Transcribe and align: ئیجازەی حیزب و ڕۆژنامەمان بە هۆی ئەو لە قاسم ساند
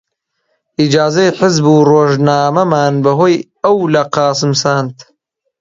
ئیجازەی 0.79 1.35
حیزب 1.39 1.65
و 1.71 1.85
ڕۆژنامەمان 1.91 2.93
بە 3.03 3.11
هۆی 3.19 3.37
ئەو 3.63 3.77
لە 3.93 4.03
قاسم 4.15 4.51
ساند 4.61 4.95